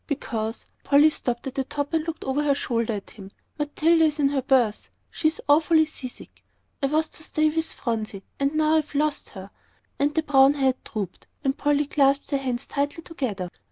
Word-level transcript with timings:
"Because" 0.07 0.65
Polly 0.83 1.11
stopped 1.11 1.45
at 1.45 1.53
the 1.53 1.63
top 1.63 1.93
and 1.93 2.07
looked 2.07 2.23
over 2.23 2.41
her 2.41 2.55
shoulder 2.55 2.93
at 2.93 3.11
him 3.11 3.29
"Matilda's 3.59 4.17
in 4.17 4.29
her 4.29 4.41
berth. 4.41 4.89
She's 5.11 5.39
awfully 5.47 5.85
seasick. 5.85 6.43
I 6.81 6.87
was 6.87 7.07
to 7.09 7.23
stay 7.23 7.49
with 7.51 7.71
Phronsie, 7.71 8.23
and 8.39 8.55
now 8.55 8.77
I've 8.77 8.95
lost 8.95 9.29
her!" 9.37 9.51
And 9.99 10.15
the 10.15 10.23
brown 10.23 10.55
head 10.55 10.83
drooped, 10.83 11.27
and 11.43 11.55
Polly 11.55 11.85
clasped 11.85 12.31
her 12.31 12.37
hands 12.39 12.65
tightly 12.65 13.03
together. 13.03 13.51